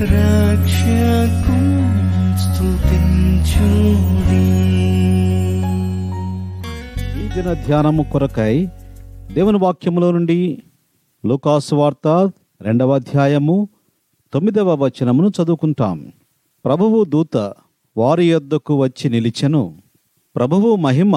[0.00, 1.58] రక్షకు
[2.36, 3.20] స్తుతించుడి.
[7.20, 8.68] ఈ దిన ధ్యానము కొరకై
[9.32, 10.62] దేవుని వాక్యములో నుండి
[11.26, 13.68] లోకాసు వార్త రెండవ అధ్యాయము
[14.32, 16.12] తొమ్మిదవ వచనమును చదువుకుంటాం.
[16.64, 17.36] ప్రభువు దూత
[17.96, 19.78] వారి యొద్దకు వచ్చి నిలిచెను.
[20.36, 21.16] ప్రభువు మహిమ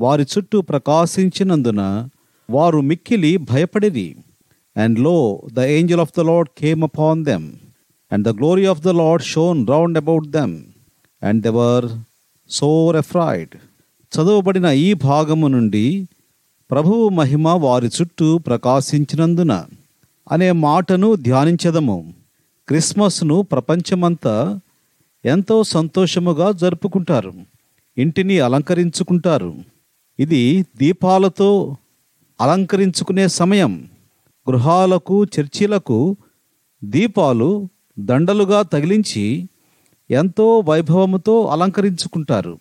[0.00, 2.08] వారి చుట్టూ ప్రకాశించినందున
[2.50, 4.16] వారు మిక్కిలి భయపడిరి.
[4.76, 7.52] And lo the angel of the lord came upon them
[8.12, 10.62] and the glory of the lord shone round about them
[11.22, 11.86] and they were
[12.50, 13.56] so afraid
[14.12, 16.08] చదవబడిన ఈ భాగము నుండి
[16.70, 19.64] ప్రభువు మహిమ వారి చుట్టూ ప్రకాశించినందున
[20.32, 22.14] అనే మాటను ధ్యానించదము.
[22.68, 24.60] క్రిస్మస్ను ప్రపంచమంతా
[25.24, 27.32] ఎంతో సంతోషముగా జరుపుకుంటారు
[27.98, 29.54] ఇంటిని అలంకరించుకుంటారు.
[30.20, 31.76] ఇది దీపాలతో
[32.40, 33.88] అలంకరించుకునే సమయం.
[34.50, 36.16] గృహాలకు చర్చిలకు
[36.84, 39.48] దీపాలు దండలుగా తగిలించి
[40.10, 42.58] ఎంతో వైభవముతో అలంకరించుకుంటారు.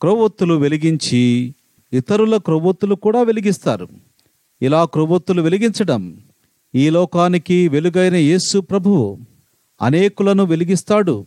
[0.00, 1.54] క్రొవ్వొత్తులు వెలిగించి
[1.92, 3.88] ఇతరుల క్రొవ్వొత్తులు కూడా వెలిగిస్తారు.
[4.62, 6.20] ఇలా క్రొవ్వొత్తులు వెలిగించడం
[6.74, 9.18] ఈ లోకానికి వెలుగైన యేసు ప్రభువు
[9.82, 11.26] అనేకులను వెలిగిస్తాడు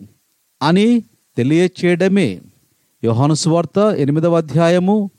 [0.61, 1.03] అని
[1.37, 2.41] తెలియచేయడమే.
[3.03, 5.11] యోహానుసువార్త ఎనిమిదవ అధ్యాయము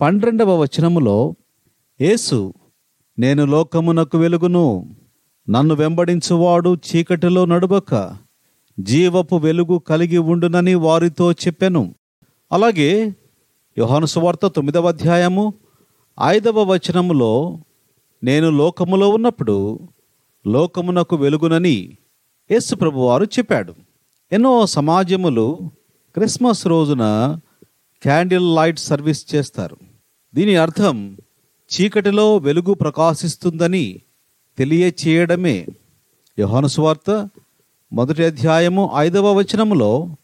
[0.00, 1.34] పన్నెండవ వచనములో
[2.00, 2.54] యేసు
[3.18, 4.96] నేను లోకమునకు వెలుగును
[5.50, 8.16] నన్ను వెంబడించువాడు చీకటిలో నడుబక
[8.80, 11.94] జీవపు వెలుగు కలిగి ఉండునని వారితో చెప్పెను.
[12.52, 13.14] అలాగే
[13.78, 15.54] యోహాను సువార్త తొమ్మిదవ అధ్యాయము
[16.22, 17.58] ఐదవ వచనములో
[18.24, 19.88] నేను లోకములో ఉన్నప్పుడు
[20.46, 21.98] లోకమునకు వెలుగునని
[22.50, 23.74] యేసు ప్రభువారు చెప్పాడు.
[24.32, 25.58] ఎన్నో సమాజములు
[26.14, 27.38] క్రిస్మస్ రోజున
[28.02, 29.76] క్యాండిల్ లైట్ సర్వీస్ చేస్తారు.
[30.34, 31.16] దీని అర్థం
[31.70, 34.02] చీకటిలో వెలుగు ప్రకాశిస్తుందని
[34.58, 35.66] తెలియచేయడమే.
[36.38, 37.28] యోహాను సువార్త
[37.92, 40.16] మొదటి అధ్యాయము ఐదవ వచనములో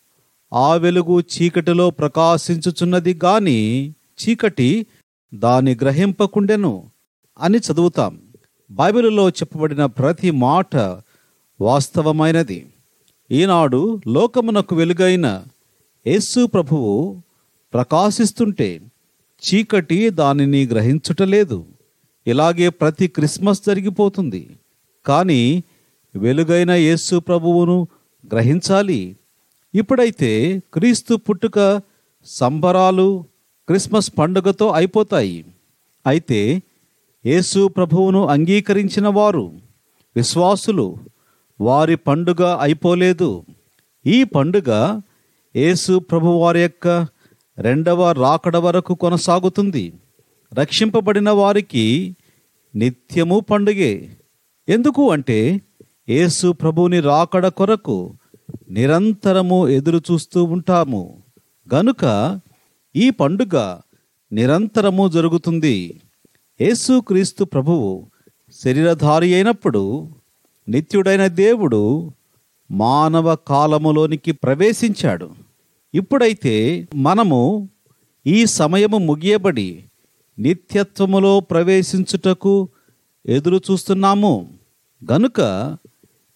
[0.53, 4.87] ఆ వెలుగు చీకటిలో ప్రకాశించుచున్నది గాని చీకటి
[5.34, 6.91] దాని గ్రహింపకుండెను
[7.41, 8.20] అని చదువుతాం.
[8.70, 10.76] బైబిల్లో చెప్పబడిన ప్రతి మాట
[11.60, 12.66] వాస్తవమైనది.
[13.31, 15.44] ఈనాడు లోకమునకు వెలుగైన
[16.06, 17.22] యేసు ప్రభువు
[17.75, 18.81] ప్రకాశిస్తుంటే
[19.43, 21.64] చీకటి దానిని గ్రహించుటలేదు.
[22.27, 24.56] ఇలాగే ప్రతి క్రిస్మస్ జరిగిపోతుంది.
[25.06, 25.62] కానీ
[26.16, 27.88] వెలుగైన యేసు ప్రభువును
[28.33, 29.16] గ్రహించాలి.
[29.75, 31.81] ఇప్పుడైతే క్రీస్తు పుట్టుక
[32.25, 33.25] సంబరాలు
[33.69, 35.44] క్రిస్మస్ పండుగతో అయిపోతాయి.
[36.06, 36.62] అయితే
[37.27, 39.53] యేసు ప్రభువును అంగీకరించిన వారు
[40.16, 40.97] విశ్వాసులు
[41.61, 43.44] వారి పండుగ అయిపోలేదు.
[44.06, 45.00] ఈ పండుగ
[45.56, 47.06] యేసు ప్రభువారి యొక్క
[47.59, 49.93] రెండవ రాకడ వరకు కొనసాగుతుంది.
[50.54, 52.16] రక్షింపబడిన వారికి
[52.74, 54.16] నిత్యము పండుగే.
[54.68, 55.60] ఎందుకు అంటే
[56.08, 58.14] యేసు ప్రభువుని రాకడ కొరకు
[58.70, 61.22] నిరంతరము ఎదురు చూస్తూ ఉంటాము.
[61.74, 62.40] గనుక
[62.96, 63.78] ఈ పండుగ
[64.32, 66.00] నిరంతరము జరుగుతుంది.
[66.60, 68.06] యేసుక్రీస్తు ప్రభువు
[68.64, 70.10] శరీరధారి అయినప్పుడు
[70.69, 72.12] నిత్యుడైన దేవుడు
[72.70, 75.31] మానవ కాలములోనికి ప్రవేశించాడు.
[75.94, 77.69] ఇప్పుడైతే మనము
[78.26, 79.84] ఈ సమయము ముగియబడి
[80.38, 82.69] నిత్యత్వములో ప్రవేశించుటకు
[83.26, 84.58] ఎదురు చూస్తున్నాము.
[85.12, 85.40] గనుక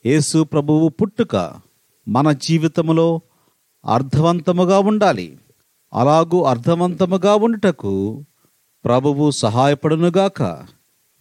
[0.06, 1.52] యేసు ప్రభువు పుట్టుక
[2.08, 3.20] మన జీవితములో
[3.86, 5.38] అర్థవంతముగా ఉండాలి.
[5.94, 8.24] అలాగూ అర్థవంతముగా ఉండుటకు
[8.84, 10.66] ప్రభువు సహాయపడునుగాక.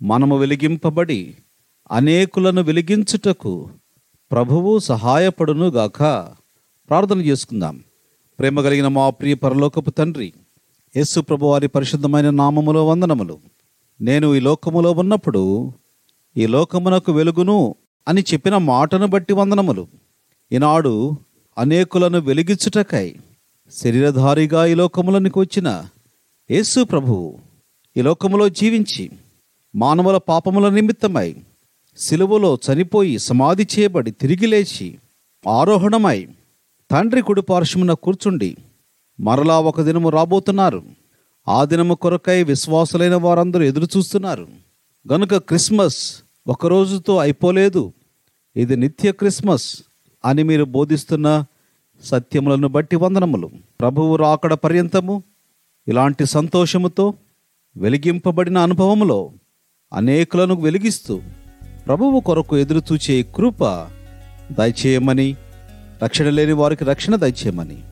[0.01, 1.35] మనము వెలిగింపబడి
[1.91, 3.69] అనేకులను వెలిగించుటకు
[4.31, 5.99] ప్రభువు సహాయపడునుగాక.
[6.89, 7.83] ప్రార్థన చేసుకుందాం.
[8.39, 10.33] ప్రేమ కలిగిన మా ప్రియ పరలోకపు తండ్రి
[10.95, 13.39] యేసు ప్రభు వారి పరిశుద్ధమైన నామములో వందనములు.
[14.01, 15.73] నేను ఈ లోకములో ఉన్నప్పుడు
[16.37, 17.75] ఈ లోకమునకు వెలుగును
[18.07, 19.87] అని చెప్పిన మాటను బట్టి వందనములు.
[20.51, 21.17] ఈనాడు
[21.57, 23.15] అనేకులను వెలిగించుటకై
[23.71, 25.85] శరీరధారిగా ఈ లోకములనికి వచ్చిన
[26.51, 27.39] యేసు ప్రభువు
[27.97, 29.11] ఈ లోకములో జీవించి
[29.75, 31.35] మానవుల పాపముల నిమిత్తమై
[31.97, 34.97] సిలువలో చనిపోయి సమాధి చేయబడి తిరిగి లేచి
[35.49, 36.27] ఆరోహణమై
[36.91, 38.57] తండ్రి కుడి పార్శ్వమున కూర్చుండి
[39.19, 40.83] మరలా ఒక దినము రాబోతున్నారు.
[41.47, 44.47] ఆ దినము కొరకై విశ్వాసులైన వారందరూ ఎదురు చూస్తున్నారు.
[45.13, 47.93] గనుక క్రిస్మస్ ఒక రోజుతో అయిపోలేదు.
[48.55, 49.81] ఇది నిత్య క్రిస్మస్
[50.25, 51.45] అని మీరు బోధిస్తున్న
[52.03, 53.51] సత్యములను బట్టి వందనములు.
[53.79, 55.23] ప్రభువు రాకడ పర్యంతము
[55.87, 57.13] ఇలాంటి సంతోషముతో
[57.77, 59.31] వెలిగింపబడిన అనుభవములో
[59.93, 61.21] అనేకులను వెలిగిస్తూ
[61.85, 63.63] ప్రభువు కొరకు ఎదురుచూచే కృప
[64.51, 65.35] దయచేయమని
[66.03, 67.83] రక్షణ లేని వారికి రక్షణ దయచేయమని.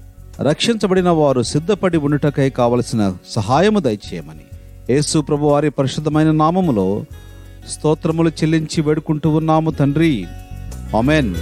[0.44, 4.94] రక్షించబడిన వారు సిద్ధపడి ఉండుటకై కావలసిన సహాయము దయచేయమని.
[4.94, 7.06] యేసు ప్రభు వారి పరిశుద్ధమైన నామములో
[7.70, 10.26] స్తోత్రములు చెల్లించి వేడుకుంటూ ఉన్నాము తండ్రి.
[10.98, 11.36] ఆమెన్.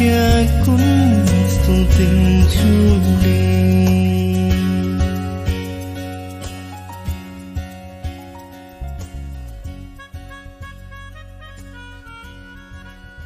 [0.00, 0.74] రక్షకు
[1.52, 3.38] స్తుతించుడి